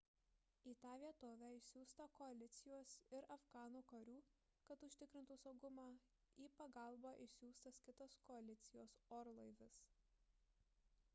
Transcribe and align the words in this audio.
į 0.69 0.71
tą 0.83 0.91
vietovę 1.01 1.47
išsiųsta 1.57 2.05
koalicijos 2.19 2.93
ir 3.17 3.27
afganų 3.35 3.81
karių 3.91 4.15
kad 4.69 4.85
užtikrintų 4.87 5.37
saugumą 5.43 5.85
į 6.45 6.47
pagalbą 6.61 7.11
išsiųstas 7.27 7.81
kitas 7.89 8.15
koalicijos 8.31 8.97
orlaivis 9.19 9.81